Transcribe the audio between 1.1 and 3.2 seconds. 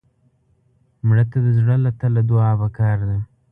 ته د زړه له تله دعا پکار ده